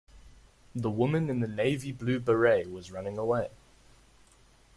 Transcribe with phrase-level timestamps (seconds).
[0.73, 3.49] The woman in the navy blue beret was running away.